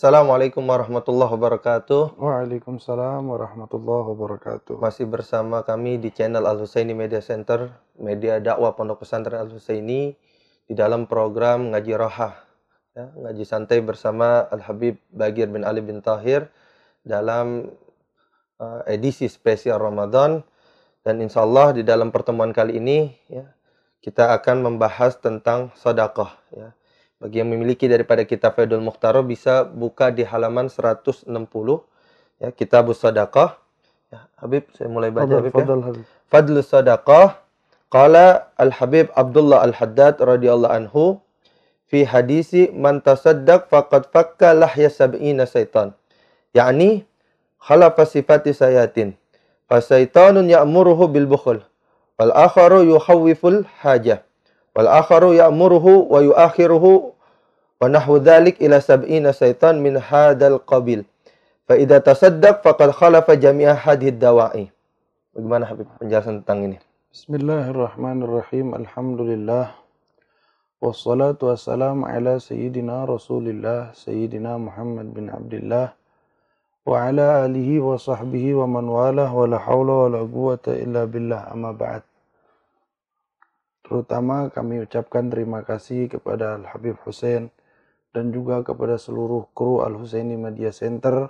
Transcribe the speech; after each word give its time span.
Assalamualaikum 0.00 0.64
warahmatullahi 0.64 1.28
wabarakatuh. 1.28 2.16
Waalaikumsalam 2.16 3.20
warahmatullahi 3.20 4.08
wabarakatuh. 4.16 4.80
Masih 4.80 5.04
bersama 5.04 5.60
kami 5.60 6.00
di 6.00 6.08
channel 6.08 6.48
Al 6.48 6.56
Husaini 6.56 6.96
Media 6.96 7.20
Center, 7.20 7.68
media 8.00 8.40
dakwah 8.40 8.72
Pondok 8.72 9.04
Pesantren 9.04 9.44
Al 9.44 9.52
Husaini 9.52 10.16
di 10.64 10.72
dalam 10.72 11.04
program 11.04 11.76
ngaji 11.76 11.92
rohah, 12.00 12.32
ya, 12.96 13.12
ngaji 13.12 13.44
santai 13.44 13.84
bersama 13.84 14.48
Al 14.48 14.64
Habib 14.64 14.96
Bagir 15.12 15.52
bin 15.52 15.68
Ali 15.68 15.84
bin 15.84 16.00
Tahir 16.00 16.48
dalam 17.04 17.68
uh, 18.56 18.80
edisi 18.88 19.28
spesial 19.28 19.84
Ramadan 19.84 20.40
dan 21.04 21.20
insya 21.20 21.44
Allah 21.44 21.76
di 21.76 21.84
dalam 21.84 22.08
pertemuan 22.08 22.56
kali 22.56 22.80
ini 22.80 23.12
ya, 23.28 23.52
kita 24.00 24.32
akan 24.32 24.64
membahas 24.64 25.20
tentang 25.20 25.76
sodakoh. 25.76 26.32
Ya. 26.56 26.72
Bagi 27.20 27.44
yang 27.44 27.52
memiliki 27.52 27.84
daripada 27.84 28.24
kitab 28.24 28.56
Faidul 28.56 28.80
Mukhtaro 28.80 29.20
bisa 29.20 29.68
buka 29.68 30.08
di 30.08 30.24
halaman 30.24 30.72
160 30.72 31.28
ya 32.40 32.48
kitab 32.48 32.88
Sadaqah. 32.96 33.60
Ya, 34.08 34.24
Habib 34.40 34.64
saya 34.72 34.88
mulai 34.88 35.12
baca 35.12 35.28
Habib 35.28 35.52
fadal, 35.52 35.84
ya. 35.84 35.86
Habib. 35.92 36.04
Fadlu 36.32 36.58
Sadaqah 36.64 37.44
qala 37.92 38.48
Al 38.56 38.72
Habib 38.72 39.12
Abdullah 39.12 39.60
Al 39.68 39.76
Haddad 39.76 40.16
radhiyallahu 40.16 40.72
anhu 40.72 41.20
fi 41.92 42.08
hadisi 42.08 42.72
man 42.72 43.04
tasaddaq 43.04 43.68
faqad 43.68 44.08
fakka 44.08 44.56
lahya 44.56 44.88
sab'ina 44.88 45.44
syaitan. 45.44 45.92
Yani 46.56 47.04
khalafa 47.60 48.08
sifati 48.08 48.56
sayatin. 48.56 49.12
Fasaitanun 49.68 50.48
ya'muruhu 50.48 51.04
bil 51.12 51.28
bukhul. 51.28 51.60
Wal 52.16 52.32
akharu 52.32 52.82
yukhawwiful 52.88 53.68
hajah. 53.84 54.24
Yuakhiruhu 54.76 56.98
wa 57.80 57.88
nahwu 57.88 58.20
dhalik 58.20 58.60
ila 58.60 58.76
sab'ina 58.78 59.32
syaitan 59.32 59.80
min 59.80 59.96
hadal 59.96 60.60
qabil. 60.62 61.02
Fa 61.64 61.80
idza 61.80 62.04
tasaddaq 62.04 62.60
faqad 62.60 62.92
khalafa 62.92 63.40
jami'a 63.40 63.74
hadhihi 63.74 64.14
dawa'i. 64.14 64.68
Bagaimana 65.32 65.64
Habib 65.70 65.86
penjelasan 66.02 66.42
tentang 66.42 66.66
ini? 66.66 66.76
Bismillahirrahmanirrahim. 67.14 68.74
Alhamdulillah. 68.74 69.78
Wassalatu 70.80 71.52
wassalamu 71.52 72.08
ala 72.08 72.40
sayyidina 72.40 73.04
Rasulillah 73.04 73.92
Sayyidina 73.92 74.56
Muhammad 74.56 75.12
bin 75.12 75.28
Abdullah 75.28 75.92
wa 76.88 77.04
ala 77.04 77.44
alihi 77.44 77.84
wa 77.84 78.00
sahbihi 78.00 78.56
wa 78.56 78.64
man 78.64 78.88
walah 78.88 79.28
wa 79.28 79.44
la 79.44 79.60
hawla 79.60 79.92
wa 79.92 80.08
la 80.08 80.20
quwata 80.24 80.80
illa 80.80 81.04
billah 81.04 81.52
amma 81.52 81.76
ba'd. 81.76 82.00
Terutama 83.90 84.54
kami 84.54 84.86
ucapkan 84.86 85.26
terima 85.26 85.66
kasih 85.66 86.06
kepada 86.06 86.54
Al 86.54 86.70
Habib 86.70 86.94
Hussein 87.02 87.50
dan 88.14 88.30
juga 88.30 88.62
kepada 88.62 88.94
seluruh 88.94 89.50
kru 89.50 89.82
Al 89.82 89.98
Husaini 89.98 90.38
Media 90.38 90.70
Center 90.70 91.26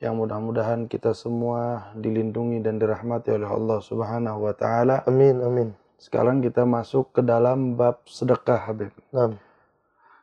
yang 0.00 0.16
mudah-mudahan 0.16 0.88
kita 0.88 1.12
semua 1.12 1.92
dilindungi 1.92 2.64
dan 2.64 2.80
dirahmati 2.80 3.36
oleh 3.36 3.52
Allah 3.52 3.84
Subhanahu 3.84 4.48
wa 4.48 4.56
taala. 4.56 5.04
Amin 5.04 5.44
amin. 5.44 5.76
Sekarang 6.00 6.40
kita 6.40 6.64
masuk 6.64 7.12
ke 7.12 7.20
dalam 7.20 7.76
bab 7.76 8.00
sedekah 8.08 8.64
Habib. 8.64 8.96
Nah, 9.12 9.36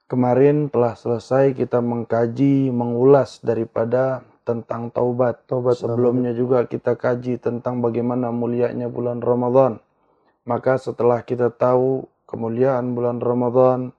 Kemarin 0.07 0.71
telah 0.71 0.95
selesai 0.95 1.51
kita 1.51 1.83
mengkaji, 1.83 2.71
mengulas 2.71 3.43
daripada 3.43 4.23
tentang 4.47 4.87
taubat. 4.87 5.43
Taubat, 5.51 5.83
Sebelumnya 5.83 6.31
juga 6.31 6.63
kita 6.63 6.95
kaji 6.95 7.35
tentang 7.43 7.83
bagaimana 7.83 8.31
mulianya 8.31 8.87
bulan 8.87 9.19
Ramadan. 9.19 9.83
Maka 10.47 10.79
setelah 10.79 11.27
kita 11.27 11.51
tahu 11.51 12.07
kemuliaan 12.23 12.95
bulan 12.95 13.19
Ramadan, 13.19 13.91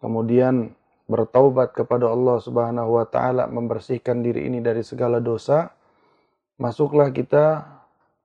kemudian 0.00 0.72
bertaubat 1.04 1.76
kepada 1.76 2.08
Allah 2.08 2.40
Subhanahu 2.40 2.96
wa 2.96 3.04
taala, 3.04 3.44
membersihkan 3.44 4.24
diri 4.24 4.48
ini 4.48 4.64
dari 4.64 4.80
segala 4.80 5.20
dosa, 5.20 5.76
masuklah 6.56 7.12
kita 7.12 7.68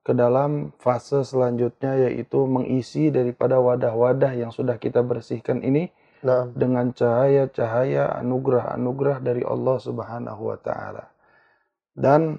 ke 0.06 0.14
dalam 0.14 0.70
fase 0.78 1.26
selanjutnya 1.26 2.06
yaitu 2.06 2.46
mengisi 2.46 3.10
daripada 3.10 3.58
wadah-wadah 3.58 4.38
yang 4.38 4.54
sudah 4.54 4.78
kita 4.78 5.02
bersihkan 5.02 5.66
ini 5.66 5.90
nah, 6.22 6.46
dengan 6.46 6.94
cahaya-cahaya 6.94 8.14
anugerah-anugerah 8.22 9.18
dari 9.18 9.42
Allah 9.42 9.76
Subhanahu 9.82 10.42
wa 10.54 10.58
taala. 10.62 11.10
Dan 11.90 12.38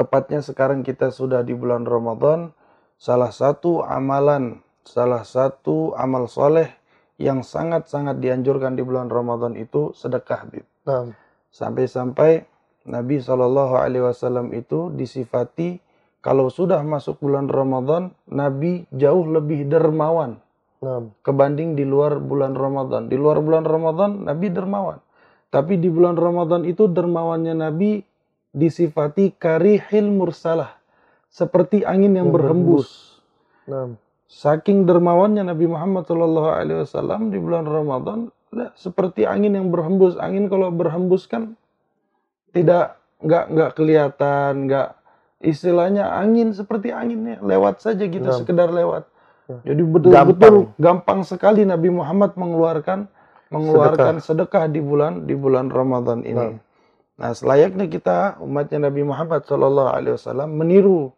tepatnya 0.00 0.40
sekarang 0.40 0.80
kita 0.80 1.12
sudah 1.12 1.44
di 1.44 1.52
bulan 1.52 1.84
Ramadan, 1.84 2.56
salah 3.00 3.32
satu 3.32 3.80
amalan, 3.80 4.60
salah 4.84 5.24
satu 5.24 5.96
amal 5.96 6.28
soleh 6.28 6.68
yang 7.16 7.40
sangat-sangat 7.40 8.20
dianjurkan 8.20 8.76
di 8.76 8.84
bulan 8.84 9.08
Ramadan 9.08 9.56
itu 9.56 9.96
sedekah. 9.96 10.44
Bib. 10.52 10.64
nah, 10.84 11.08
Sampai-sampai 11.48 12.44
Nabi 12.84 13.20
Shallallahu 13.20 13.74
Alaihi 13.76 14.04
Wasallam 14.04 14.52
itu 14.52 14.92
disifati 14.92 15.80
kalau 16.20 16.52
sudah 16.52 16.84
masuk 16.84 17.16
bulan 17.24 17.48
Ramadan, 17.48 18.12
Nabi 18.28 18.84
jauh 18.92 19.24
lebih 19.24 19.64
dermawan 19.68 20.36
nah, 20.84 21.00
kebanding 21.24 21.76
di 21.76 21.88
luar 21.88 22.20
bulan 22.20 22.52
Ramadan. 22.52 23.08
Di 23.08 23.16
luar 23.16 23.40
bulan 23.40 23.64
Ramadan 23.64 24.28
Nabi 24.28 24.52
dermawan. 24.52 25.00
Tapi 25.48 25.80
di 25.80 25.88
bulan 25.88 26.20
Ramadan 26.20 26.68
itu 26.68 26.86
dermawannya 26.86 27.56
Nabi 27.56 28.04
disifati 28.52 29.32
karihil 29.34 30.12
mursalah. 30.12 30.79
Seperti 31.30 31.86
angin 31.86 32.18
yang 32.18 32.34
berhembus. 32.34 33.22
nah, 33.64 33.94
Saking 34.30 34.86
dermawannya 34.86 35.42
Nabi 35.42 35.66
Muhammad 35.66 36.06
Shallallahu 36.06 36.50
Alaihi 36.54 36.78
Wasallam 36.86 37.34
di 37.34 37.38
bulan 37.42 37.66
Ramadan, 37.66 38.30
lah, 38.50 38.70
seperti 38.78 39.26
angin 39.26 39.58
yang 39.58 39.70
berhembus. 39.74 40.14
Angin 40.18 40.46
kalau 40.46 40.70
berhembus 40.70 41.26
kan 41.26 41.58
tidak 42.54 42.98
nggak 43.22 43.44
nggak 43.50 43.70
kelihatan, 43.74 44.70
nggak 44.70 44.88
istilahnya 45.42 46.14
angin 46.14 46.54
seperti 46.54 46.90
anginnya 46.94 47.42
lewat 47.42 47.82
saja 47.82 48.06
gitu, 48.06 48.22
Nah. 48.26 48.38
sekedar 48.38 48.70
lewat. 48.70 49.06
Ya. 49.50 49.74
Jadi 49.74 49.82
betul-betul 49.82 50.54
Gampang. 50.78 50.78
gampang. 50.78 51.20
sekali 51.26 51.62
Nabi 51.66 51.90
Muhammad 51.90 52.38
mengeluarkan 52.38 53.10
mengeluarkan 53.50 54.22
sedekah, 54.22 54.70
di 54.70 54.78
bulan 54.78 55.26
di 55.26 55.34
bulan 55.34 55.74
Ramadan 55.74 56.22
ini. 56.22 56.54
Nah. 56.54 56.62
Nah, 57.20 57.30
selayaknya 57.34 57.90
kita 57.90 58.38
umatnya 58.40 58.88
Nabi 58.88 59.02
Muhammad 59.02 59.42
Shallallahu 59.42 59.90
Alaihi 59.90 60.14
Wasallam 60.14 60.54
meniru 60.54 61.10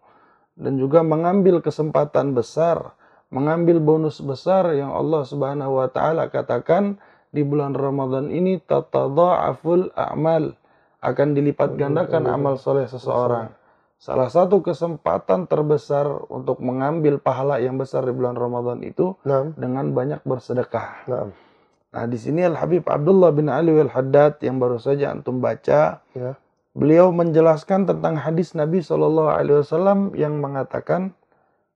dan 0.56 0.76
juga 0.76 1.00
mengambil 1.00 1.60
kesempatan 1.64 2.36
besar, 2.36 2.92
mengambil 3.32 3.80
bonus 3.80 4.20
besar 4.20 4.72
yang 4.76 4.92
Allah 4.92 5.24
Subhanahu 5.24 5.80
Wa 5.80 5.88
Taala 5.88 6.28
katakan 6.28 7.00
di 7.32 7.40
bulan 7.42 7.72
Ramadan 7.72 8.28
ini 8.28 8.60
tatadha'aful 8.60 9.96
a'mal. 9.96 10.56
Akan 11.02 11.34
dilipat 11.34 11.74
gandakan 11.74 12.30
amal 12.30 12.62
soleh 12.62 12.86
seseorang. 12.86 13.50
Salah 13.98 14.30
satu 14.30 14.62
kesempatan 14.62 15.50
terbesar 15.50 16.06
untuk 16.30 16.62
mengambil 16.62 17.18
pahala 17.18 17.58
yang 17.58 17.74
besar 17.74 18.06
di 18.06 18.14
bulan 18.14 18.38
Ramadan 18.38 18.78
itu 18.86 19.18
nah, 19.26 19.50
dengan 19.58 19.90
banyak 19.90 20.22
bersedekah. 20.22 21.10
nah, 21.10 21.26
Nah, 21.92 22.08
di 22.08 22.16
sini 22.16 22.40
Al 22.40 22.56
Habib 22.56 22.88
Abdullah 22.88 23.36
bin 23.36 23.52
Ali 23.52 23.76
Al 23.76 23.92
Haddad 23.92 24.40
yang 24.40 24.56
baru 24.56 24.80
saja 24.80 25.12
antum 25.12 25.44
baca, 25.44 26.00
ya, 26.16 26.32
beliau 26.72 27.12
menjelaskan 27.12 27.84
tentang 27.84 28.16
hadis 28.16 28.56
Nabi 28.56 28.80
Shallallahu 28.80 29.30
Alaihi 29.32 29.60
Wasallam 29.60 30.16
yang 30.16 30.40
mengatakan, 30.40 31.12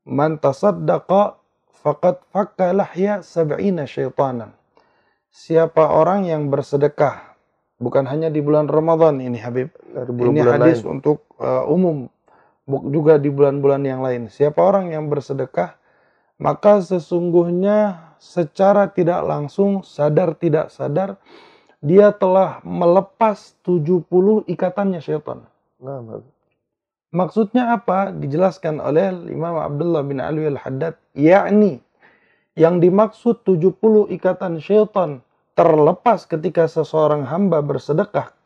"Man 0.09 0.41
tasaddaqa 0.41 1.37
faqad 1.85 2.25
fakka 2.33 2.73
lahya 2.73 3.21
sab'ina 3.21 3.85
syaitanan." 3.85 4.57
Siapa 5.29 5.93
orang 5.93 6.25
yang 6.25 6.49
bersedekah, 6.49 7.37
bukan 7.77 8.09
hanya 8.09 8.33
di 8.33 8.41
bulan 8.41 8.73
Ramadan 8.73 9.21
ini 9.21 9.37
Habib, 9.37 9.69
dari 9.93 10.09
ini 10.09 10.17
bulan-bulan 10.17 10.61
hadis 10.65 10.81
lain. 10.81 10.93
untuk 10.97 11.29
uh, 11.37 11.69
umum, 11.69 12.09
juga 12.89 13.21
di 13.21 13.29
bulan-bulan 13.29 13.85
yang 13.85 14.01
lain. 14.01 14.33
Siapa 14.33 14.59
orang 14.59 14.97
yang 14.97 15.13
bersedekah, 15.13 15.77
maka 16.41 16.81
sesungguhnya 16.81 18.11
secara 18.17 18.89
tidak 18.89 19.21
langsung, 19.29 19.85
sadar 19.85 20.35
tidak 20.41 20.73
sadar, 20.73 21.21
dia 21.87 22.11
telah 22.11 22.59
melepas 22.67 23.55
70 23.63 24.03
ikatannya 24.51 24.99
syaitan. 24.99 25.47
Nah, 25.79 26.03
Maksudnya 27.15 27.73
apa? 27.73 28.11
Dijelaskan 28.11 28.83
oleh 28.83 29.15
Imam 29.31 29.57
Abdullah 29.57 30.03
bin 30.03 30.19
Ali 30.19 30.51
al-Haddad. 30.51 30.99
Yakni, 31.15 31.81
yang 32.59 32.83
dimaksud 32.83 33.47
70 33.47 34.11
ikatan 34.19 34.59
syaitan 34.59 35.23
terlepas 35.57 36.27
ketika 36.29 36.69
seseorang 36.69 37.25
hamba 37.25 37.65
bersedekah 37.65 38.37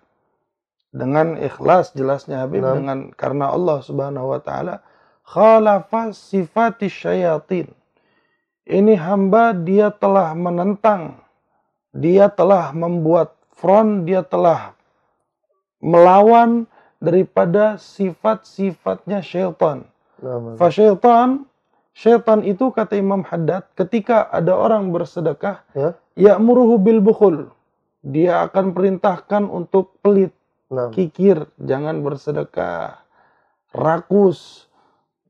dengan 0.91 1.38
ikhlas 1.38 1.94
jelasnya 1.94 2.43
Habib 2.43 2.62
Nah. 2.67 2.75
dengan 2.75 2.99
karena 3.15 3.55
Allah 3.55 3.79
Subhanahu 3.82 4.35
wa 4.35 4.41
taala 4.43 4.82
khalafa 5.23 6.11
sifati 6.11 6.91
syayatin. 6.91 7.70
Ini 8.70 8.94
hamba 9.03 9.50
dia 9.50 9.91
telah 9.91 10.31
menentang, 10.35 11.19
dia 11.91 12.31
telah 12.31 12.71
membuat 12.71 13.35
front, 13.55 14.07
dia 14.07 14.23
telah 14.23 14.75
melawan 15.81 16.69
daripada 17.01 17.81
sifat-sifatnya 17.81 19.25
syaitan. 19.25 19.89
nah, 20.21 20.37
nah, 20.37 20.55
Fasyaitan, 20.61 21.49
syaitan 21.97 22.45
itu 22.45 22.69
kata 22.71 23.01
Imam 23.01 23.25
Haddad, 23.25 23.65
ketika 23.73 24.29
ada 24.29 24.53
orang 24.53 24.93
bersedekah, 24.93 25.65
Ya. 25.73 25.97
ya'muruhu 26.17 26.77
bil 26.77 27.01
bukhul. 27.01 27.49
Dia 28.05 28.45
akan 28.49 28.73
perintahkan 28.73 29.49
untuk 29.49 29.97
pelit. 30.05 30.33
Naam. 30.71 30.95
kikir, 30.95 31.51
jangan 31.59 31.99
bersedekah, 32.07 33.03
rakus. 33.75 34.71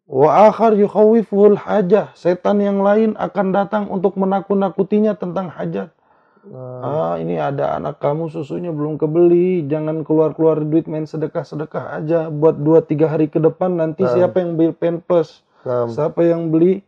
Wa 0.05 0.53
akhar 0.53 0.77
yukhawifuhul 0.77 1.57
hajah. 1.57 2.13
Setan 2.13 2.61
yang 2.61 2.85
lain 2.85 3.17
akan 3.17 3.47
datang 3.49 3.89
untuk 3.89 4.21
menakut-nakutinya 4.21 5.17
tentang 5.17 5.49
hajat. 5.49 5.97
Naam. 6.41 6.81
Ah, 6.81 7.15
ini 7.21 7.37
ada 7.37 7.77
anak 7.77 8.01
kamu 8.01 8.33
susunya 8.33 8.73
belum 8.73 8.97
kebeli, 8.97 9.69
jangan 9.69 10.01
keluar-keluar 10.09 10.65
duit 10.65 10.89
main 10.89 11.05
sedekah-sedekah 11.05 12.01
aja 12.01 12.33
buat 12.33 12.57
2 12.57 12.81
3 12.81 13.13
hari 13.13 13.29
ke 13.29 13.37
depan 13.37 13.77
nanti 13.77 14.09
Naam. 14.09 14.15
siapa 14.17 14.37
yang 14.41 14.57
beli 14.57 14.73
pampers? 14.73 15.45
Naam. 15.69 15.93
Siapa 15.93 16.25
yang 16.25 16.49
beli 16.49 16.81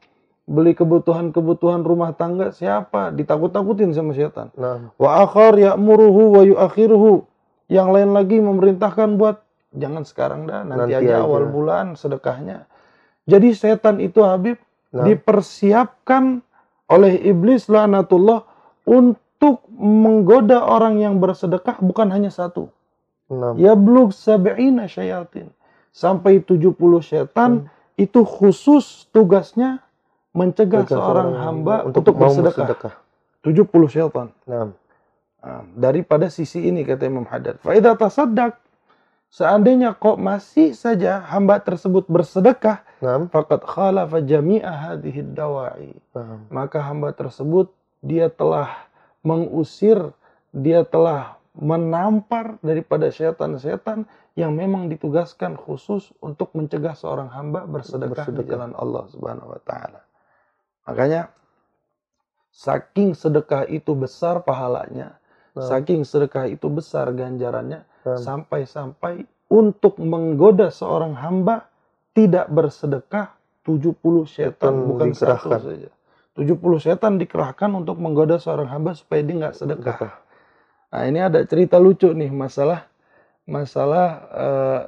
beli 0.48 0.72
kebutuhan-kebutuhan 0.72 1.84
rumah 1.84 2.16
tangga? 2.16 2.48
Siapa? 2.50 3.12
Ditakut-takutin 3.12 3.92
sama 3.92 4.16
setan. 4.16 4.48
Naam. 4.56 4.88
Wa 4.96 5.20
akhar 5.28 5.60
ya'muruhu 5.60 6.22
wa 6.32 6.42
yu'akhiruhu. 6.48 7.28
Yang 7.68 7.88
lain 7.92 8.10
lagi 8.16 8.36
memerintahkan 8.40 9.20
buat 9.20 9.44
jangan 9.72 10.04
sekarang 10.04 10.44
dah, 10.44 10.64
nanti, 10.64 10.92
Nanti 10.92 11.08
aja, 11.08 11.20
aja. 11.20 11.24
awal 11.24 11.48
bulan 11.48 11.96
sedekahnya. 11.96 12.68
Jadi 13.28 13.52
setan 13.52 14.00
itu 14.00 14.24
Habib 14.24 14.56
Naam. 14.90 15.12
dipersiapkan 15.12 16.40
oleh 16.90 17.16
iblis 17.20 17.70
laknatullah 17.70 18.44
untuk 18.84 19.21
menggoda 19.74 20.62
orang 20.62 21.02
yang 21.02 21.18
bersedekah 21.18 21.80
bukan 21.82 22.08
hanya 22.14 22.30
satu. 22.30 22.70
Naam. 23.32 23.58
Yablug 23.58 24.14
sab'ina 24.14 24.86
syayatin. 24.86 25.50
Sampai 25.92 26.40
70 26.40 26.72
setan 27.04 27.68
itu 28.00 28.24
khusus 28.24 29.08
tugasnya 29.12 29.84
mencegah 30.32 30.88
seorang 30.88 31.36
hamba 31.36 31.84
untuk, 31.84 32.08
untuk, 32.08 32.14
bersedekah. 32.16 32.64
bersedekah. 32.64 32.94
70 33.44 33.92
setan. 33.92 34.28
Naam. 34.48 34.68
Nah, 35.42 35.66
daripada 35.74 36.30
sisi 36.30 36.62
ini 36.70 36.86
kata 36.86 37.02
Imam 37.10 37.26
Haddad. 37.26 37.58
Faidah 37.60 37.98
tasaddaq 37.98 38.62
seandainya 39.32 39.96
kok 39.96 40.20
masih 40.20 40.76
saja 40.76 41.24
hamba 41.24 41.58
tersebut 41.58 42.04
bersedekah, 42.06 42.84
faqad 43.32 43.64
khalafa 43.64 44.20
jami'a 44.20 44.70
hadhihi 44.70 45.24
dawa'i. 45.32 45.96
Maka 46.52 46.84
hamba 46.84 47.16
tersebut 47.16 47.72
dia 48.04 48.28
telah 48.28 48.86
mengusir, 49.22 50.12
dia 50.52 50.84
telah 50.84 51.38
menampar 51.52 52.56
daripada 52.64 53.12
setan-setan 53.12 54.08
yang 54.32 54.56
memang 54.56 54.88
ditugaskan 54.88 55.60
khusus 55.60 56.08
untuk 56.24 56.52
mencegah 56.56 56.96
seorang 56.96 57.28
hamba 57.28 57.68
bersedekah, 57.68 58.08
di 58.32 58.40
Bersedekah. 58.40 58.48
jalan 58.48 58.72
Allah 58.72 59.04
Subhanahu 59.12 59.52
wa 59.52 59.60
taala. 59.60 60.00
Makanya 60.88 61.28
saking 62.52 63.12
sedekah 63.12 63.68
itu 63.68 63.92
besar 63.92 64.40
pahalanya, 64.44 65.20
Naam. 65.52 65.68
saking 65.68 66.02
sedekah 66.08 66.48
itu 66.48 66.66
besar 66.72 67.12
ganjarannya, 67.12 67.84
Naam. 68.04 68.16
sampai-sampai 68.16 69.28
untuk 69.52 70.00
menggoda 70.00 70.72
seorang 70.72 71.12
hamba 71.20 71.68
tidak 72.16 72.48
bersedekah 72.48 73.36
70 73.68 74.00
setan 74.24 74.88
bukan 74.88 75.12
satu 75.12 75.52
saja. 75.60 75.92
70 76.32 76.58
setan 76.80 77.20
dikerahkan 77.20 77.68
untuk 77.76 78.00
menggoda 78.00 78.40
seorang 78.40 78.72
hamba 78.72 78.96
supaya 78.96 79.20
dia 79.20 79.36
nggak 79.36 79.56
sedekah. 79.56 79.98
Nah, 80.92 81.02
ini 81.08 81.20
ada 81.20 81.40
cerita 81.44 81.80
lucu 81.80 82.12
nih 82.12 82.28
masalah 82.28 82.88
masalah 83.48 84.06
eh, 84.32 84.80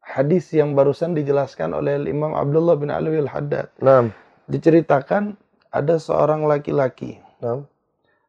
hadis 0.00 0.48
yang 0.56 0.72
barusan 0.72 1.12
dijelaskan 1.12 1.76
oleh 1.76 2.00
Imam 2.08 2.32
Abdullah 2.32 2.76
bin 2.80 2.88
Alwi 2.88 3.20
al-Haddad. 3.20 3.68
Naam. 3.84 4.12
Diceritakan 4.48 5.36
ada 5.68 6.00
seorang 6.00 6.48
laki-laki 6.48 7.20
Naam. 7.44 7.68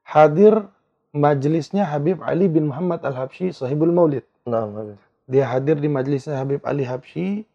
hadir 0.03 0.67
majelisnya 1.15 1.87
Habib 1.87 2.19
Ali 2.19 2.51
bin 2.51 2.67
Muhammad 2.67 2.99
al-Habsyi 3.07 3.55
sahibul 3.55 3.95
Maulid. 3.95 4.27
Habib. 4.43 4.99
Dia 5.29 5.45
hadir 5.47 5.77
di 5.79 5.87
majelisnya 5.87 6.35
Habib 6.41 6.59
Ali 6.65 6.83
Habsyi. 6.83 7.45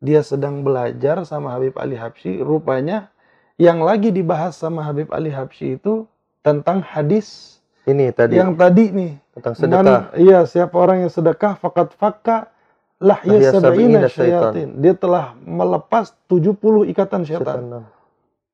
Dia 0.00 0.24
sedang 0.24 0.64
belajar 0.64 1.20
sama 1.28 1.52
Habib 1.52 1.76
Ali 1.76 1.96
Habsyi. 1.96 2.40
Rupanya 2.40 3.12
yang 3.60 3.84
lagi 3.84 4.08
dibahas 4.08 4.56
sama 4.56 4.80
Habib 4.80 5.12
Ali 5.12 5.28
Habsyi 5.28 5.76
itu 5.76 6.08
tentang 6.40 6.80
hadis 6.80 7.60
Ini 7.84 8.08
tadi 8.10 8.40
yang 8.40 8.56
tadi 8.56 8.88
nih. 8.88 9.12
tentang 9.36 9.52
Man- 9.52 9.60
sedekah. 9.60 10.00
iya, 10.16 10.38
siapa 10.44 10.72
orang 10.74 11.04
yang 11.04 11.12
sedekah 11.12 11.60
fakat 11.60 11.92
fakka 11.92 12.48
lahya 12.96 13.36
Lahya 13.36 13.50
sab'ina 13.52 13.60
sab'ina 13.60 13.98
syaitan. 14.00 14.12
syayatin. 14.12 14.68
Dia 14.80 14.94
telah 14.96 15.36
melepas 15.36 16.16
70 16.24 16.88
ikatan 16.88 17.24
syaitan. 17.24 17.60
Naam. 17.60 17.84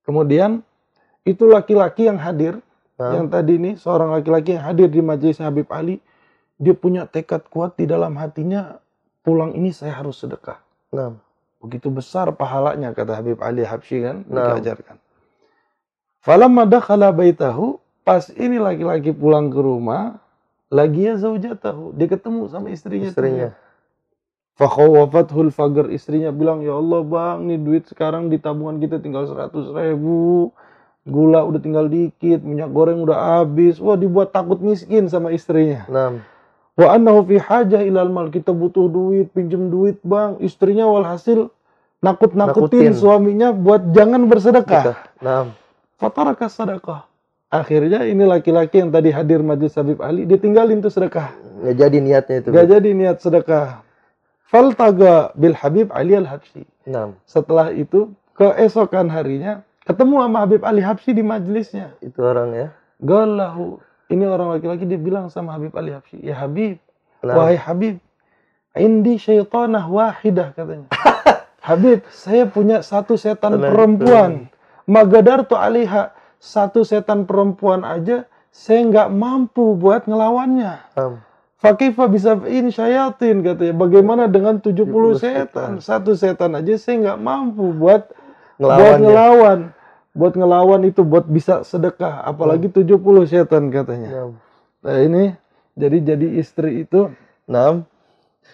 Kemudian 0.02 0.50
itu 1.22 1.46
laki-laki 1.46 2.06
yang 2.06 2.18
hadir, 2.18 2.58
Naam. 2.94 3.12
yang 3.14 3.26
tadi 3.26 3.54
nih 3.58 3.74
seorang 3.76 4.10
laki-laki 4.10 4.54
yang 4.54 4.64
hadir 4.64 4.86
di 4.86 5.02
majelis 5.02 5.38
Habib 5.38 5.66
Ali, 5.70 5.98
dia 6.56 6.72
punya 6.72 7.04
tekad 7.04 7.46
kuat 7.46 7.74
di 7.74 7.84
dalam 7.84 8.14
hatinya, 8.16 8.78
pulang 9.20 9.52
ini 9.52 9.70
saya 9.70 9.94
harus 9.94 10.18
sedekah. 10.18 10.62
Naam. 10.90 11.18
Begitu 11.66 11.90
besar 11.90 12.30
pahalanya 12.30 12.94
kata 12.94 13.18
Habib 13.18 13.42
Ali 13.42 13.66
Habsyi 13.66 14.06
kan, 14.06 14.16
Nah. 14.30 14.54
diajarkan. 14.54 15.02
Falamma 16.22 16.62
dakhala 16.66 17.10
baitahu, 17.10 17.78
pas 18.02 18.30
ini 18.30 18.62
laki-laki 18.62 19.10
pulang 19.10 19.50
ke 19.50 19.58
rumah, 19.58 20.22
lagi 20.70 21.06
ya 21.06 21.18
zaujatahu, 21.18 21.94
dia 21.94 22.06
ketemu 22.06 22.46
sama 22.46 22.70
istrinya. 22.70 23.10
Istrinya. 23.10 23.48
Fakhawafathul 24.56 25.52
fagar 25.52 25.92
istrinya 25.92 26.32
bilang 26.32 26.64
ya 26.64 26.80
Allah 26.80 27.04
bang 27.04 27.44
nih 27.44 27.60
duit 27.60 27.84
sekarang 27.92 28.32
di 28.32 28.40
tabungan 28.40 28.80
kita 28.80 29.04
tinggal 29.04 29.28
100 29.28 29.52
ribu 29.52 30.48
gula 31.04 31.44
udah 31.44 31.60
tinggal 31.60 31.92
dikit 31.92 32.40
minyak 32.40 32.72
goreng 32.72 33.04
udah 33.04 33.44
habis 33.44 33.76
wah 33.76 34.00
dibuat 34.00 34.32
takut 34.32 34.56
miskin 34.58 35.12
sama 35.12 35.28
istrinya 35.36 35.84
Naam. 35.92 36.24
wa 36.72 36.86
annahu 36.88 37.28
fi 37.28 37.36
hajah 37.36 37.84
ilal 37.84 38.08
mal 38.08 38.32
kita 38.32 38.48
butuh 38.50 38.88
duit 38.88 39.28
pinjem 39.36 39.68
duit 39.68 40.00
bang 40.00 40.40
istrinya 40.40 40.88
walhasil 40.88 41.52
nakut-nakutin 42.04 42.92
Nakutin. 42.92 42.94
suaminya 42.94 43.48
buat 43.52 43.92
jangan 43.92 44.28
bersedekah 44.28 44.82
Sedekah. 44.84 44.98
Naam. 45.24 45.46
fataraka 45.96 46.46
sedekah 46.48 47.00
akhirnya 47.48 48.04
ini 48.04 48.24
laki-laki 48.26 48.82
yang 48.84 48.92
tadi 48.92 49.08
hadir 49.14 49.40
majelis 49.40 49.72
Habib 49.74 49.98
Ali 50.04 50.28
dia 50.28 50.36
tinggalin 50.36 50.84
tuh 50.84 50.92
sedekah 50.92 51.32
Nggak 51.56 51.76
jadi 51.80 51.96
niatnya 52.04 52.34
itu. 52.44 52.48
Gak 52.52 52.66
jadi 52.68 52.90
niat 52.92 53.16
sedekah. 53.16 53.80
Faltaga 54.46 55.32
bil 55.34 55.56
Habib 55.56 55.88
Ali 55.88 56.12
al 56.14 56.28
Habsyi. 56.28 56.68
Naam. 56.84 57.16
Setelah 57.24 57.72
itu 57.72 58.12
keesokan 58.36 59.08
harinya 59.08 59.64
ketemu 59.88 60.20
sama 60.20 60.38
Habib 60.44 60.62
Ali 60.62 60.84
Habsyi 60.84 61.16
di 61.16 61.24
majelisnya. 61.24 61.96
Itu 62.04 62.20
orang 62.22 62.52
ya. 62.52 62.68
Galahu. 63.00 63.80
Ini 64.06 64.22
orang 64.28 64.54
laki-laki 64.54 64.84
dia 64.84 65.00
bilang 65.00 65.32
sama 65.32 65.56
Habib 65.56 65.74
Ali 65.74 65.90
Habsyi, 65.90 66.22
"Ya 66.22 66.38
Habib, 66.38 66.78
Naam. 67.26 67.40
wahai 67.42 67.58
Habib, 67.58 67.98
indi 68.78 69.18
syaitanah 69.18 69.88
wahidah 69.88 70.54
katanya." 70.54 70.86
Habib, 71.66 72.06
saya 72.14 72.46
punya 72.46 72.78
satu 72.78 73.18
setan 73.18 73.58
Tenang, 73.58 73.74
perempuan. 73.74 74.30
Magadar 74.86 75.42
tu 75.50 75.58
aliha. 75.58 76.14
Satu 76.38 76.86
setan 76.86 77.26
perempuan 77.26 77.82
aja 77.82 78.30
saya 78.54 78.86
nggak 78.86 79.08
mampu 79.10 79.74
buat 79.74 80.06
ngelawannya. 80.06 80.72
Naam. 80.94 81.20
Fakifa 81.58 82.06
bisa 82.06 82.38
in 82.46 82.70
syayatin 82.70 83.42
katanya. 83.42 83.74
Bagaimana 83.74 84.30
dengan 84.30 84.62
70 84.62 85.18
70 85.18 85.18
setan? 85.18 85.70
Satu 85.82 86.14
setan 86.14 86.54
aja 86.54 86.78
saya 86.78 87.02
nggak 87.02 87.20
mampu 87.20 87.74
buat 87.74 88.14
buat 88.56 88.62
Ngelawannya. 88.62 89.02
ngelawan. 89.02 89.58
Buat 90.16 90.32
ngelawan 90.32 90.80
itu 90.88 91.04
buat 91.04 91.28
bisa 91.28 91.60
sedekah, 91.60 92.24
apalagi 92.24 92.72
70 92.72 93.26
setan 93.28 93.68
katanya. 93.68 94.08
Naam. 94.14 94.30
Nah, 94.86 94.98
ini 95.02 95.24
jadi 95.74 96.14
jadi 96.14 96.26
istri 96.40 96.86
itu 96.86 97.10
Naam. 97.50 97.84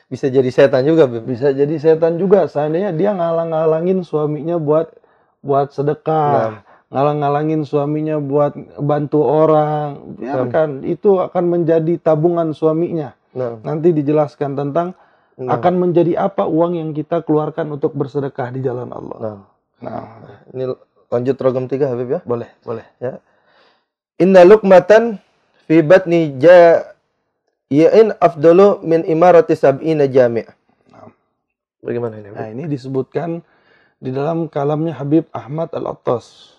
Bisa 0.08 0.28
jadi 0.28 0.48
setan 0.52 0.84
juga, 0.84 1.08
Bib. 1.08 1.24
bisa 1.24 1.50
jadi 1.50 1.72
setan 1.80 2.20
juga. 2.20 2.44
Seandainya 2.44 2.92
dia 2.92 3.16
ngalang-ngalangin 3.16 4.04
suaminya 4.04 4.60
buat 4.60 4.92
buat 5.40 5.72
sedekah. 5.72 6.60
Ngalang-ngalangin 6.92 7.64
suaminya 7.64 8.20
buat 8.20 8.52
bantu 8.76 9.24
orang. 9.24 10.20
Biarkan 10.20 10.84
itu 10.84 11.16
akan 11.16 11.44
menjadi 11.48 11.96
tabungan 11.96 12.52
suaminya. 12.52 13.16
Naam. 13.32 13.64
Nanti 13.64 13.96
dijelaskan 13.96 14.52
tentang 14.52 14.92
Naam. 15.40 15.48
akan 15.56 15.74
menjadi 15.80 16.20
apa 16.20 16.44
uang 16.44 16.76
yang 16.76 16.90
kita 16.92 17.24
keluarkan 17.24 17.72
untuk 17.72 17.96
bersedekah 17.96 18.52
di 18.52 18.60
jalan 18.60 18.92
Allah. 18.92 19.16
Naam. 19.24 19.40
Nah, 19.80 20.04
Ini 20.52 20.68
lanjut 21.08 21.34
program 21.40 21.64
3 21.64 21.88
Habib 21.88 22.08
ya. 22.12 22.20
boleh, 22.28 22.52
boleh. 22.60 22.84
Inna 24.20 24.44
lukmatan 24.44 25.16
fi 25.64 25.80
batni 25.80 26.36
ja'iin 27.72 28.12
afdalu 28.20 28.84
min 28.84 29.00
imarati 29.08 29.56
sab'ina 29.56 30.04
jami'. 30.04 30.44
Bagaimana 31.82 32.22
ini? 32.22 32.30
Nah, 32.30 32.46
ini 32.46 32.70
disebutkan 32.70 33.42
di 33.98 34.14
dalam 34.14 34.46
kalamnya 34.46 34.94
Habib 35.02 35.26
Ahmad 35.34 35.74
Al-Attas. 35.74 36.54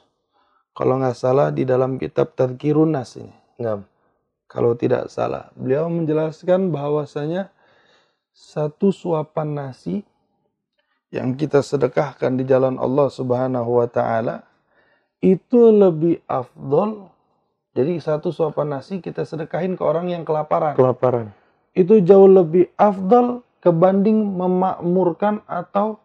Kalau 0.75 0.99
nggak 0.99 1.15
salah 1.15 1.47
di 1.53 1.63
dalam 1.63 1.95
kitab 1.95 2.35
Tadhkirun 2.35 2.91
Nas 2.91 3.15
ini. 3.15 3.31
Naam. 3.61 3.87
Kalau 4.51 4.75
tidak 4.75 5.07
salah, 5.09 5.49
beliau 5.55 5.87
menjelaskan 5.87 6.69
bahwasanya 6.69 7.49
satu 8.35 8.91
suapan 8.93 9.49
nasi 9.55 10.03
yang 11.13 11.37
kita 11.37 11.61
sedekahkan 11.61 12.33
di 12.37 12.43
jalan 12.43 12.81
Allah 12.81 13.07
Subhanahu 13.09 13.81
wa 13.81 13.87
taala 13.87 14.43
itu 15.23 15.71
lebih 15.71 16.19
afdol. 16.25 17.12
Jadi 17.73 17.97
satu 17.97 18.29
suapan 18.29 18.77
nasi 18.77 19.01
kita 19.01 19.25
sedekahin 19.25 19.73
ke 19.73 19.81
orang 19.81 20.13
yang 20.13 20.21
kelaparan. 20.21 20.77
Kelaparan. 20.77 21.33
itu 21.73 22.05
jauh 22.05 22.29
lebih 22.29 22.69
afdal 22.77 23.41
kebanding 23.57 24.37
memakmurkan 24.37 25.41
atau 25.49 25.97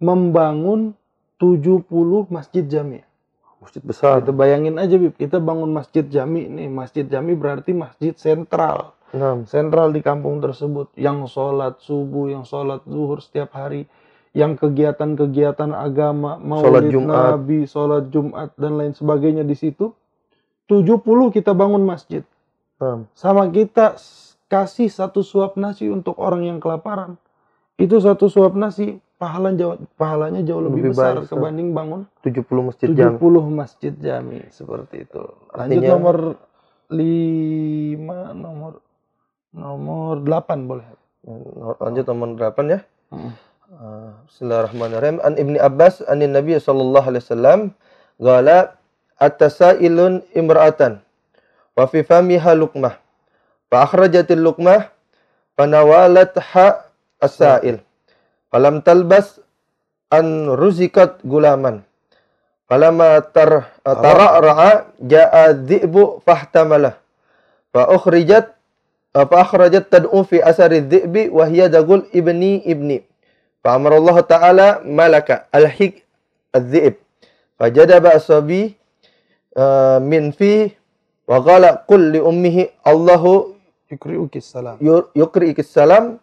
membangun 0.00 0.96
70 1.36 1.84
masjid 2.32 2.64
jami. 2.64 3.04
Masjid 3.60 3.84
besar. 3.84 4.24
Kita 4.24 4.32
bayangin 4.32 4.80
aja 4.80 4.96
Bib, 4.96 5.14
kita 5.20 5.36
bangun 5.36 5.68
masjid 5.68 6.02
jami 6.08 6.48
nih, 6.48 6.72
masjid 6.72 7.04
jami 7.04 7.36
berarti 7.36 7.76
masjid 7.76 8.16
sentral. 8.16 8.96
Naam. 9.12 9.44
Sentral 9.44 9.92
di 9.92 10.00
kampung 10.00 10.40
tersebut 10.40 10.96
yang 10.96 11.28
sholat 11.28 11.78
subuh, 11.84 12.32
yang 12.32 12.48
sholat 12.48 12.80
zuhur 12.88 13.20
setiap 13.20 13.52
hari, 13.52 13.84
yang 14.32 14.56
kegiatan-kegiatan 14.56 15.76
agama, 15.76 16.40
Sholat 16.40 16.48
maulid 16.48 16.84
Jumat. 16.88 17.36
Nabi, 17.36 17.58
sholat 17.68 18.04
Jumat 18.08 18.56
dan 18.56 18.80
lain 18.80 18.96
sebagainya 18.96 19.44
di 19.44 19.52
situ. 19.52 19.92
70 20.80 21.04
kita 21.36 21.52
bangun 21.52 21.84
masjid. 21.84 22.24
Naam. 22.80 23.04
Sama 23.12 23.44
kita 23.52 24.00
kasih 24.48 24.88
satu 24.88 25.20
suap 25.20 25.60
nasi 25.60 25.92
untuk 25.92 26.16
orang 26.16 26.48
yang 26.48 26.58
kelaparan. 26.58 27.20
Itu 27.76 28.00
satu 28.00 28.32
suap 28.32 28.56
nasi 28.56 28.96
pahala 29.20 29.54
jauh, 29.54 29.78
pahalanya 29.94 30.42
jauh 30.42 30.64
lebih, 30.64 30.88
Lebih 30.88 30.92
besar 30.96 31.14
baik, 31.20 31.30
kebanding 31.30 31.68
bangun 31.70 32.00
70 32.26 32.66
masjid 32.66 32.86
70 32.90 32.96
jam. 32.98 33.12
masjid 33.54 33.94
jami 33.94 34.40
seperti 34.50 35.06
itu. 35.06 35.22
Lanjut 35.54 35.78
Artinya- 35.78 35.90
nomor 35.94 36.16
5 36.92 38.36
nomor 38.36 38.72
nomor 39.52 40.14
8 40.20 40.58
boleh. 40.66 40.86
Lanjut 41.78 42.04
nomor 42.10 42.28
8 42.34 42.64
ya. 42.66 42.80
Mm. 43.12 43.32
Ah, 43.72 44.12
Bismillahirrahmanirrahim. 44.28 45.16
An 45.24 45.32
Ibni 45.40 45.56
Abbas 45.56 46.04
anin 46.04 46.36
Nabi 46.36 46.60
sallallahu 46.60 47.06
alaihi 47.08 47.24
wasallam 47.24 47.60
qala 48.20 48.76
At-tasailun 49.20 50.24
imra'atan. 50.36 51.00
Wa 51.76 51.88
fi 51.88 52.04
famiha 52.04 52.52
luqmah. 52.56 52.96
Fa 53.72 53.76
akhrajatil 53.88 54.40
luqmah 54.40 54.92
fanawalatha 55.56 56.88
as-sa'il. 57.22 57.80
Falam 58.52 58.84
talbas 58.84 59.40
an 60.12 60.52
ruzikat 60.52 61.24
gulaman. 61.24 61.80
Falama 62.68 63.20
tar 63.20 63.72
eh, 63.84 63.96
tara'ra'a 63.96 64.92
ja'a 65.00 65.52
dhi'bu 65.56 66.20
fahtamala. 66.24 67.00
Fa 67.72 67.88
ukhrijat 67.88 68.52
eh, 69.16 69.24
fa 69.24 69.36
akhrajat 69.44 69.88
tad'u 69.88 70.24
fi 70.28 70.40
asari 70.44 70.84
dhi'bi 70.84 71.32
wa 71.32 71.48
hiya 71.48 71.72
dagul 71.72 72.04
ibni 72.12 72.60
ibni. 72.64 73.00
Fa 73.64 73.76
amara 73.76 73.96
Allah 73.96 74.16
ta'ala 74.24 74.68
malaka 74.84 75.48
al-hik 75.52 76.04
al-dhi'b. 76.52 76.98
Asabi 77.62 78.74
Eh, 79.52 79.98
min 80.00 80.32
fi 80.32 80.64
wa 81.28 81.38
qala 81.44 81.84
qul 81.84 82.16
li 82.16 82.20
ummihi 82.24 82.88
Allahu 82.88 83.52
yukri'uki 83.92 84.40
salam. 84.40 84.80
yukri'uki 85.12 85.60
salam. 85.60 86.16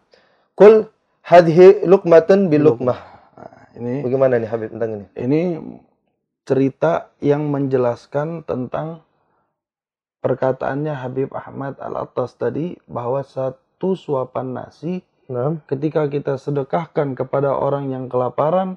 Qul 0.58 0.90
hadhihi 1.22 1.86
luqmatan 1.86 2.50
bi 2.50 2.58
luqmah. 2.58 2.98
Ah, 3.38 3.70
ini 3.78 4.02
bagaimana 4.02 4.34
nih 4.34 4.50
Habib 4.50 4.74
tentang 4.74 4.90
ini? 4.98 5.06
ini 5.14 5.40
cerita 6.42 7.14
yang 7.22 7.46
menjelaskan 7.54 8.42
tentang 8.42 9.06
perkataannya 10.26 10.90
Habib 10.90 11.30
Ahmad 11.30 11.78
Al-Attas 11.78 12.34
tadi 12.34 12.74
bahwa 12.90 13.22
satu 13.22 13.94
suapan 13.94 14.58
nasi 14.58 15.06
nah. 15.30 15.54
ketika 15.70 16.10
kita 16.10 16.34
sedekahkan 16.34 17.14
kepada 17.14 17.54
orang 17.54 17.94
yang 17.94 18.10
kelaparan 18.10 18.74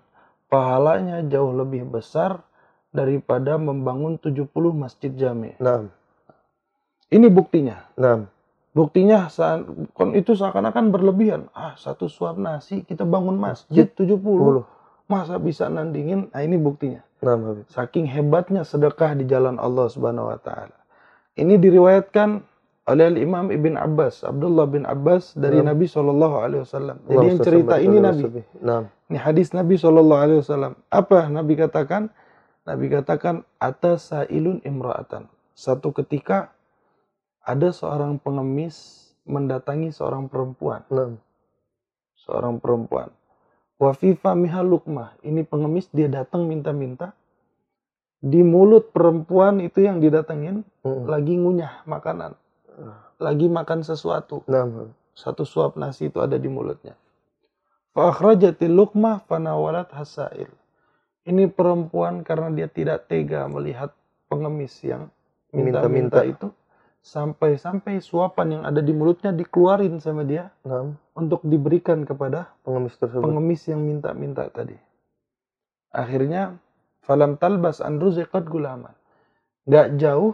pahalanya 0.48 1.26
jauh 1.26 1.52
lebih 1.52 1.90
besar 1.90 2.46
daripada 2.94 3.58
membangun 3.58 4.16
70 4.16 4.48
masjid 4.72 5.10
jami. 5.10 5.58
nah, 5.58 5.90
Ini 7.10 7.28
buktinya. 7.28 7.90
nah, 7.98 8.30
Buktinya 8.74 9.30
saat 9.30 9.70
itu 10.18 10.34
seakan-akan 10.34 10.90
berlebihan. 10.90 11.46
Ah, 11.54 11.78
satu 11.78 12.10
suap 12.10 12.42
nasi 12.42 12.82
kita 12.82 13.06
bangun 13.06 13.38
masjid 13.38 13.86
70. 13.86 14.18
10. 14.18 14.66
Masa 15.06 15.38
bisa 15.38 15.70
nandingin? 15.70 16.34
Nah, 16.34 16.42
ini 16.42 16.58
buktinya. 16.58 17.06
Nah. 17.22 17.62
Saking 17.70 18.10
hebatnya 18.10 18.66
sedekah 18.66 19.14
di 19.14 19.30
jalan 19.30 19.62
Allah 19.62 19.86
Subhanahu 19.94 20.26
wa 20.34 20.40
taala. 20.42 20.74
Ini 21.38 21.62
diriwayatkan 21.62 22.42
oleh 22.84 23.16
Imam 23.16 23.48
Ibn 23.54 23.74
Abbas, 23.78 24.26
Abdullah 24.26 24.66
bin 24.66 24.90
Abbas 24.90 25.38
dari 25.38 25.62
Nah. 25.62 25.70
Nabi 25.72 25.86
Shallallahu 25.86 26.36
alaihi 26.42 26.62
wasallam. 26.66 26.98
Jadi 27.06 27.26
yang 27.30 27.40
cerita 27.46 27.76
ini 27.78 27.98
Nabi. 28.02 28.42
Nah, 28.58 28.90
Ini 29.08 29.18
hadis 29.22 29.54
Nabi 29.54 29.78
Shallallahu 29.78 30.18
Alaihi 30.26 30.40
Wasallam. 30.42 30.74
Apa 30.90 31.30
Nabi 31.30 31.54
katakan? 31.54 32.10
Nabi 32.64 32.88
katakan 32.88 33.44
atas 33.60 34.16
sailun 34.16 34.64
imraatan. 34.64 35.28
Satu 35.52 35.92
ketika 35.92 36.56
ada 37.44 37.76
seorang 37.76 38.18
pengemis 38.24 39.04
mendatangi 39.28 39.92
seorang 39.92 40.32
perempuan, 40.32 40.84
nah, 40.88 41.16
seorang 42.16 42.64
perempuan. 42.64 43.12
Wafifa 43.76 44.32
miha 44.32 44.64
lukmah. 44.64 45.20
Ini 45.28 45.44
pengemis 45.44 45.92
dia 45.92 46.08
datang 46.08 46.48
minta-minta. 46.48 47.12
Di 48.24 48.40
mulut 48.40 48.96
perempuan 48.96 49.60
itu 49.60 49.84
yang 49.84 50.00
didatengin 50.00 50.64
mm, 50.64 51.12
lagi 51.12 51.36
ngunyah 51.36 51.84
makanan, 51.84 52.32
lagi 53.20 53.52
makan 53.52 53.84
sesuatu 53.84 54.48
nah, 54.48 54.64
Habib. 54.64 54.96
satu 55.12 55.44
suap 55.44 55.76
nasi 55.76 56.08
itu 56.08 56.24
ada 56.24 56.40
di 56.40 56.48
mulutnya. 56.48 56.96
Fa'akhrajatil 57.92 58.72
luqmah 58.72 59.28
fanawalat 59.28 59.92
hasail. 59.92 60.48
Ini 61.24 61.48
perempuan 61.48 62.22
karena 62.28 62.52
dia 62.52 62.68
tidak 62.68 63.08
tega 63.08 63.48
melihat 63.48 63.96
pengemis 64.28 64.76
yang 64.84 65.08
minta-minta 65.56 66.24
itu. 66.28 66.52
Sampai-sampai 67.04 68.00
suapan 68.00 68.60
yang 68.60 68.64
ada 68.64 68.80
di 68.80 68.96
mulutnya 68.96 69.36
dikeluarin 69.36 70.00
sama 70.00 70.24
dia 70.24 70.48
nah, 70.64 70.88
untuk 71.20 71.44
diberikan 71.44 72.08
kepada 72.08 72.48
pengemis 72.64 72.96
tersebut. 72.96 73.28
pengemis 73.28 73.68
yang 73.68 73.84
minta-minta 73.84 74.48
tadi. 74.48 74.76
Akhirnya, 75.92 76.56
falam 77.04 77.36
talbas 77.36 77.84
an 77.84 78.00
ruziqat 78.00 78.48
gulaman. 78.48 78.96
Gak 79.68 80.00
jauh, 80.00 80.32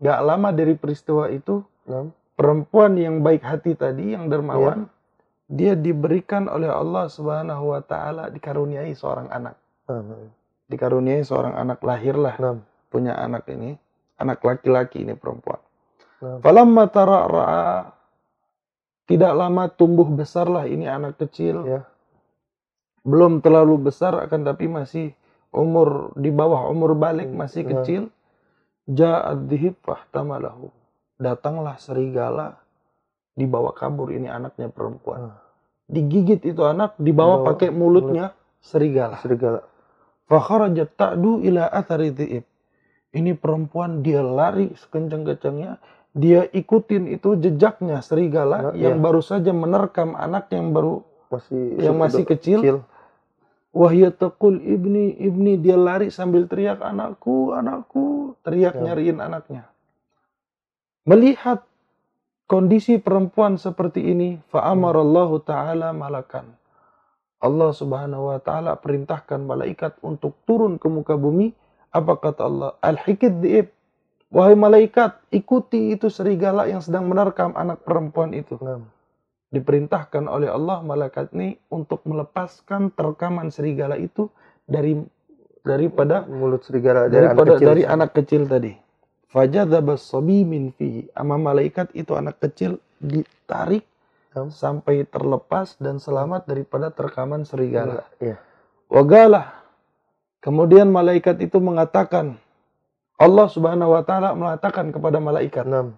gak 0.00 0.24
lama 0.24 0.56
dari 0.56 0.72
peristiwa 0.72 1.28
itu, 1.28 1.60
Nah, 1.86 2.10
perempuan 2.34 2.98
yang 2.98 3.22
baik 3.22 3.46
hati 3.46 3.78
tadi 3.78 4.12
yang 4.12 4.26
dermawan 4.26 4.90
dia 5.46 5.78
diberikan 5.78 6.50
oleh 6.50 6.66
Allah 6.66 7.06
Subhanahu 7.06 7.70
wa 7.70 7.82
taala 7.86 8.26
dikaruniai 8.34 8.90
seorang 8.98 9.30
anak 9.30 9.54
nah, 9.88 10.28
dikaruniai 10.66 11.22
seorang 11.22 11.54
anak 11.54 11.82
lahirlah 11.82 12.34
nah, 12.38 12.58
punya 12.90 13.14
anak 13.14 13.46
ini 13.50 13.78
anak 14.16 14.40
laki-laki 14.40 15.04
ini 15.04 15.12
perempuan. 15.14 15.60
Nah, 16.24 16.40
falamma 16.40 16.88
tara'ra'a 16.88 17.92
tidak 19.06 19.32
lama 19.36 19.70
tumbuh 19.70 20.08
besarlah 20.08 20.66
ini 20.66 20.88
anak 20.88 21.20
kecil. 21.20 21.62
Ya, 21.68 21.80
belum 23.06 23.38
terlalu 23.38 23.86
besar 23.86 24.18
akan 24.18 24.40
tapi 24.42 24.66
masih 24.66 25.14
umur 25.54 26.10
di 26.18 26.34
bawah 26.34 26.66
umur 26.74 26.98
balik 26.98 27.30
masih 27.30 27.62
Ya. 27.62 27.70
kecil. 27.78 28.02
Ja'ad 28.86 29.46
dhib 29.50 29.78
fahtamalahu. 29.82 30.70
Datanglah 31.18 31.78
serigala 31.78 32.58
dibawa 33.38 33.74
kabur 33.74 34.10
ini 34.10 34.26
anaknya 34.26 34.70
perempuan. 34.70 35.30
Ah. 35.32 35.38
digigit 35.86 36.42
itu 36.42 36.66
anak 36.66 36.98
dibawa 36.98 37.46
Dibawa 37.46 37.48
pakai 37.54 37.70
mulutnya 37.70 38.34
serigala. 38.58 39.22
Serigala. 39.22 39.62
Fakharajat 40.26 40.90
ta'du 40.94 41.42
ila 41.42 41.70
athari 41.70 42.10
dhi'ib 42.10 42.44
ini 43.14 43.32
perempuan 43.32 44.02
dia 44.02 44.20
lari 44.20 44.74
sekencang-kencangnya 44.76 45.78
dia 46.16 46.48
ikutin 46.48 47.12
itu 47.12 47.36
jejaknya 47.36 48.00
serigala 48.00 48.72
Ya, 48.72 48.88
yang 48.88 48.96
ya. 48.98 49.02
baru 49.04 49.20
saja 49.20 49.52
menerkam 49.52 50.16
anak 50.16 50.48
yang 50.52 50.72
baru 50.72 51.04
Masih 51.26 51.82
Yang 51.82 51.96
masih 51.98 52.24
kecil. 52.24 52.58
Wahya 53.74 54.08
taqul 54.14 54.62
ibni 54.62 55.10
ibni 55.20 55.58
dia 55.60 55.74
lari 55.76 56.08
sambil 56.08 56.46
teriak 56.48 56.80
anakku 56.80 57.50
anakku 57.52 58.32
teriak 58.46 58.78
Ya. 58.78 58.82
nyariin 58.88 59.18
anaknya. 59.20 59.66
Melihat 61.04 61.66
kondisi 62.46 62.96
perempuan 63.02 63.58
seperti 63.58 64.06
ini, 64.06 64.38
fa'amarallahu 64.48 65.42
taala 65.42 65.90
malakan. 65.92 66.46
Allah 67.40 67.70
Subhanahu 67.72 68.32
wa 68.32 68.38
taala 68.40 68.80
perintahkan 68.80 69.44
malaikat 69.44 70.00
untuk 70.00 70.36
turun 70.48 70.80
ke 70.80 70.88
muka 70.88 71.14
bumi. 71.20 71.52
Apa 71.92 72.16
kata 72.16 72.48
Allah? 72.48 72.70
Al-hikid 72.80 73.40
diib. 73.40 73.68
Wahai 74.32 74.58
malaikat, 74.58 75.22
ikuti 75.30 75.94
itu 75.94 76.10
serigala 76.10 76.66
yang 76.66 76.82
sedang 76.82 77.06
menerkam 77.06 77.54
anak 77.54 77.86
perempuan 77.86 78.34
itu 78.34 78.58
Nah, 78.58 78.82
diperintahkan 79.54 80.26
oleh 80.26 80.50
Allah 80.50 80.82
malaikat 80.82 81.30
ini 81.30 81.54
untuk 81.70 82.02
melepaskan 82.02 82.90
terkaman 82.90 83.54
serigala 83.54 83.94
itu 83.94 84.26
dari 84.66 84.98
daripada 85.62 86.26
mulut 86.26 86.66
serigala 86.66 87.06
dari 87.06 87.30
anak 87.30 87.38
daripada 87.38 87.52
kecil. 87.54 87.66
dari 87.70 87.82
anak 87.86 88.10
kecil 88.12 88.42
tadi. 88.50 88.72
Fajadzaba 89.30 89.94
sabi 89.94 90.42
min 90.42 90.74
fihi. 90.74 91.06
Ama 91.14 91.38
malaikat 91.38 91.94
itu 91.94 92.18
anak 92.18 92.42
kecil 92.42 92.82
ditarik 92.98 93.86
Hmm. 93.86 93.95
Sampai 94.52 95.08
terlepas 95.08 95.80
dan 95.80 95.96
selamat 95.96 96.44
daripada 96.44 96.92
terkaman 96.92 97.48
serigala. 97.48 98.04
Iya. 98.20 98.36
Wagalah. 98.92 99.64
Kemudian 100.44 100.92
malaikat 100.92 101.40
itu 101.42 101.58
mengatakan 101.58 102.38
Allah 103.16 103.48
Subhanahu 103.48 103.96
wa 103.96 104.04
taala 104.04 104.36
mengatakan 104.36 104.92
kepada 104.92 105.16
malaikat 105.16 105.64
Enam. 105.64 105.96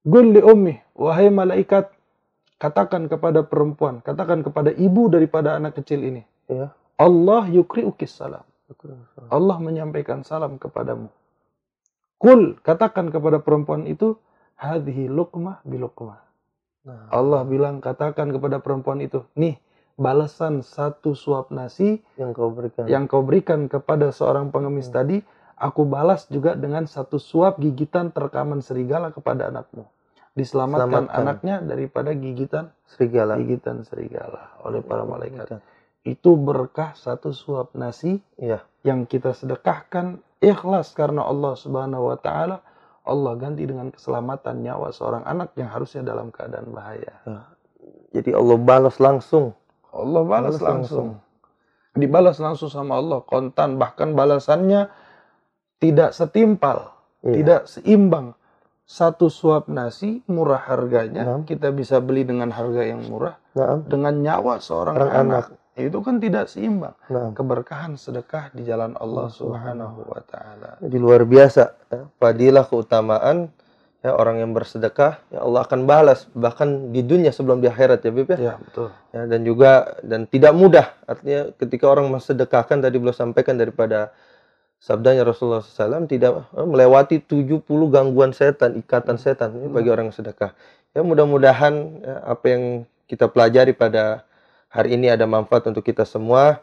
Qul 0.00 0.32
li 0.32 0.40
ummi, 0.40 0.74
wahai 0.96 1.28
malaikat, 1.28 1.92
katakan 2.56 3.04
kepada 3.12 3.44
perempuan, 3.44 4.00
katakan 4.00 4.40
kepada 4.40 4.72
ibu 4.72 5.12
daripada 5.12 5.60
anak 5.60 5.76
kecil 5.76 6.00
ini, 6.00 6.24
Ya. 6.48 6.72
Allah 6.98 7.46
yukri'ukis 7.46 8.16
salam. 8.16 8.42
Allah 9.30 9.56
menyampaikan 9.62 10.26
salam 10.26 10.58
kepadamu. 10.58 11.12
Kul, 12.20 12.58
katakan 12.60 13.08
kepada 13.08 13.40
perempuan 13.40 13.86
itu, 13.86 14.18
hadhi 14.58 15.08
luqmah 15.08 15.64
biluqmah. 15.64 16.29
Nah, 16.80 17.12
Allah 17.12 17.44
bilang, 17.44 17.84
katakan 17.84 18.32
kepada 18.32 18.56
perempuan 18.58 19.04
itu, 19.04 19.20
nih, 19.36 19.60
balasan 20.00 20.64
satu 20.64 21.12
suap 21.12 21.52
nasi 21.52 22.00
yang 22.16 22.32
kau 22.32 22.48
berikan. 22.48 22.88
yang 22.88 23.04
kau 23.04 23.20
berikan 23.20 23.68
kepada 23.68 24.08
seorang 24.10 24.48
pengemis 24.48 24.88
Hmm. 24.88 24.96
tadi, 24.96 25.16
aku 25.60 25.84
balas 25.84 26.24
juga 26.32 26.56
dengan 26.56 26.88
satu 26.88 27.20
suap 27.20 27.60
gigitan 27.60 28.08
terkaman 28.08 28.64
serigala 28.64 29.12
kepada 29.12 29.52
anakmu. 29.52 29.84
Diselamatkan 30.32 31.04
Selamatkan. 31.10 31.20
anaknya 31.20 31.56
daripada 31.60 32.16
gigitan 32.16 32.72
serigala. 32.88 33.36
gigitan 33.36 33.84
serigala 33.84 34.56
oleh 34.64 34.80
para 34.80 35.04
malaikat. 35.04 35.60
Itu 36.00 36.38
berkah 36.40 36.96
satu 36.96 37.34
suap 37.36 37.76
nasi 37.76 38.24
Iya. 38.40 38.64
yang 38.80 39.04
kita 39.04 39.36
sedekahkan 39.36 40.16
ikhlas 40.40 40.96
karena 40.96 41.28
Allah 41.28 41.52
Subhanahu 41.58 42.08
wa 42.08 42.16
taala. 42.16 42.64
Allah 43.06 43.32
ganti 43.40 43.64
dengan 43.64 43.88
keselamatan 43.88 44.60
nyawa 44.60 44.92
seorang 44.92 45.24
anak 45.24 45.56
yang 45.56 45.72
harusnya 45.72 46.04
dalam 46.04 46.28
keadaan 46.28 46.70
bahaya. 46.70 47.14
Jadi 48.12 48.30
Allah 48.34 48.58
balas 48.60 49.00
langsung. 49.00 49.56
Allah 49.90 50.22
balas, 50.22 50.58
Balas 50.58 50.62
langsung. 50.62 51.18
Dibalas 51.90 52.38
langsung 52.38 52.70
sama 52.70 53.02
Allah 53.02 53.18
kontan 53.26 53.74
bahkan 53.74 54.14
balasannya 54.14 54.86
tidak 55.82 56.14
setimpal, 56.14 56.94
Iya. 57.26 57.34
tidak 57.34 57.60
seimbang. 57.66 58.38
Satu 58.86 59.30
suap 59.30 59.66
nasi 59.70 60.22
murah 60.26 60.62
harganya, 60.66 61.22
Nah. 61.22 61.42
kita 61.46 61.70
bisa 61.70 61.98
beli 62.02 62.26
dengan 62.26 62.50
harga 62.50 62.82
yang 62.86 63.06
murah 63.06 63.38
Nah, 63.54 63.82
dengan 63.86 64.18
nyawa 64.18 64.58
seorang 64.62 64.94
Orang 64.98 65.10
anak. 65.14 65.44
Itu 65.88 66.04
kan 66.04 66.20
tidak 66.20 66.52
seimbang. 66.52 66.92
nah. 67.08 67.32
Keberkahan 67.32 67.96
sedekah 67.96 68.52
di 68.52 68.66
jalan 68.68 68.98
Allah 69.00 69.32
Subhanahu 69.32 70.04
wa 70.04 70.20
taala. 70.28 70.76
Jadi 70.82 70.96
luar 71.00 71.24
biasa. 71.24 71.64
Ya. 71.88 72.04
Fadilah 72.20 72.68
keutamaan 72.68 73.48
ya 74.00 74.16
orang 74.16 74.40
yang 74.40 74.56
bersedekah 74.56 75.20
ya 75.28 75.44
Allah 75.44 75.60
akan 75.68 75.84
balas 75.84 76.24
bahkan 76.32 76.88
di 76.88 77.04
dunia 77.04 77.28
sebelum 77.36 77.60
di 77.60 77.68
akhirat 77.68 78.00
ya 78.00 78.10
Bib 78.12 78.28
ya. 78.32 78.38
Ya, 78.40 78.54
betul. 78.56 78.88
Ya, 79.12 79.22
dan 79.28 79.40
juga 79.44 79.72
dan 80.00 80.24
tidak 80.24 80.52
mudah 80.56 80.86
artinya 81.04 81.52
ketika 81.60 81.84
orang 81.84 82.08
mensedekahkan 82.08 82.80
tadi 82.80 82.96
belum 82.96 83.12
sampaikan 83.12 83.60
daripada 83.60 84.16
sabdanya 84.80 85.28
Rasulullah 85.28 85.60
SAW 85.60 86.08
tidak 86.08 86.48
eh, 86.56 86.64
melewati 86.64 87.20
70 87.20 87.60
gangguan 87.92 88.32
setan 88.32 88.80
ikatan 88.80 89.20
setan 89.20 89.52
ini 89.52 89.68
bagi 89.68 89.92
orang 89.92 90.08
yang 90.08 90.16
sedekah 90.16 90.56
ya 90.96 91.04
mudah-mudahan 91.04 91.74
ya, 92.00 92.14
apa 92.24 92.44
yang 92.48 92.62
kita 93.04 93.28
pelajari 93.28 93.76
pada 93.76 94.24
hari 94.70 94.96
ini 94.96 95.10
ada 95.10 95.26
manfaat 95.26 95.66
untuk 95.66 95.82
kita 95.82 96.06
semua 96.06 96.62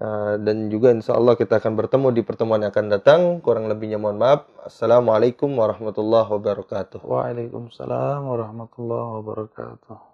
Eh, 0.00 0.34
dan 0.40 0.72
juga 0.72 0.96
insya 0.96 1.12
Allah 1.12 1.36
kita 1.36 1.60
akan 1.60 1.76
bertemu 1.76 2.08
di 2.16 2.22
pertemuan 2.24 2.64
yang 2.64 2.72
akan 2.72 2.88
datang. 2.88 3.20
Kurang 3.44 3.68
lebihnya 3.68 4.00
mohon 4.00 4.16
maaf. 4.16 4.48
Assalamualaikum 4.64 5.52
warahmatullahi 5.52 6.24
wabarakatuh. 6.24 7.04
Waalaikumsalam 7.04 8.24
warahmatullahi 8.24 9.08
wabarakatuh. 9.20 10.09